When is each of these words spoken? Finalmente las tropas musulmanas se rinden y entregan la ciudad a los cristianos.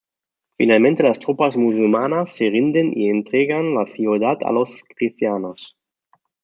Finalmente 0.57 1.03
las 1.03 1.19
tropas 1.19 1.57
musulmanas 1.57 2.35
se 2.35 2.49
rinden 2.49 2.91
y 2.97 3.07
entregan 3.09 3.75
la 3.75 3.85
ciudad 3.85 4.39
a 4.43 4.51
los 4.51 4.81
cristianos. 4.97 5.77